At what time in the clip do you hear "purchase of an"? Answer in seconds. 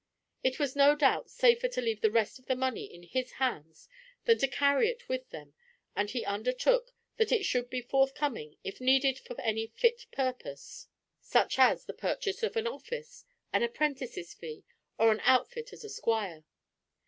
11.93-12.65